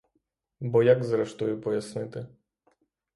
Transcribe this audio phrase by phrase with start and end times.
[0.59, 2.27] Бо як, зрештою, пояснити?